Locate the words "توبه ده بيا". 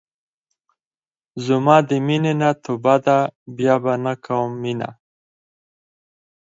2.63-3.75